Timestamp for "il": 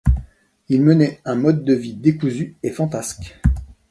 0.67-0.81